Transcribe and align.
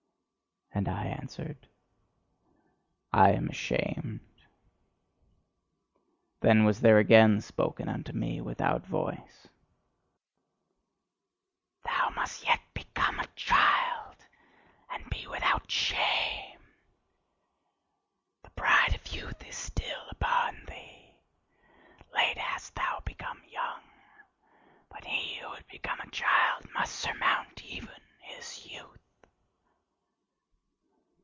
And 0.73 0.87
I 0.87 1.03
answered: 1.07 1.67
"I 3.11 3.31
am 3.33 3.49
ashamed." 3.49 4.21
Then 6.39 6.63
was 6.63 6.79
there 6.79 6.97
again 6.97 7.41
spoken 7.41 7.89
unto 7.89 8.13
me 8.13 8.39
without 8.39 8.85
voice: 8.87 9.49
"Thou 11.83 12.09
must 12.11 12.45
yet 12.45 12.61
become 12.73 13.19
a 13.19 13.27
child, 13.35 14.15
and 14.89 15.09
be 15.09 15.27
without 15.27 15.69
shame. 15.69 16.59
The 18.43 18.51
pride 18.51 18.95
of 18.95 19.05
youth 19.13 19.45
is 19.45 19.57
still 19.57 20.07
upon 20.09 20.55
thee; 20.67 21.13
late 22.15 22.37
hast 22.37 22.75
thou 22.75 23.01
become 23.05 23.43
young: 23.49 23.81
but 24.87 25.03
he 25.03 25.37
who 25.41 25.49
would 25.49 25.67
become 25.67 25.99
a 25.99 26.09
child 26.11 26.65
must 26.73 26.95
surmount 26.95 27.61
even 27.65 27.91
his 28.21 28.65
youth." 28.71 28.97